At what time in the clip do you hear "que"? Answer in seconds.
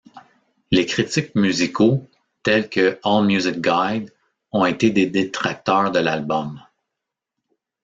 2.71-2.99